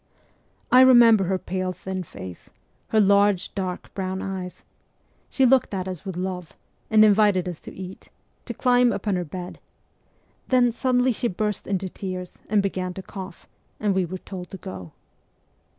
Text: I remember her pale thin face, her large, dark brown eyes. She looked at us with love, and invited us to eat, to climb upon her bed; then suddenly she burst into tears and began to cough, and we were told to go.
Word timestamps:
I 0.71 0.81
remember 0.81 1.25
her 1.25 1.37
pale 1.37 1.71
thin 1.73 2.01
face, 2.01 2.49
her 2.87 2.99
large, 2.99 3.53
dark 3.53 3.93
brown 3.93 4.19
eyes. 4.19 4.63
She 5.29 5.45
looked 5.45 5.75
at 5.75 5.87
us 5.87 6.05
with 6.05 6.17
love, 6.17 6.53
and 6.89 7.05
invited 7.05 7.47
us 7.47 7.59
to 7.59 7.71
eat, 7.71 8.09
to 8.45 8.53
climb 8.55 8.91
upon 8.91 9.15
her 9.15 9.23
bed; 9.23 9.59
then 10.47 10.71
suddenly 10.71 11.11
she 11.11 11.27
burst 11.27 11.67
into 11.67 11.87
tears 11.87 12.39
and 12.49 12.63
began 12.63 12.95
to 12.95 13.03
cough, 13.03 13.47
and 13.79 13.93
we 13.93 14.03
were 14.05 14.17
told 14.17 14.49
to 14.49 14.57
go. 14.57 14.91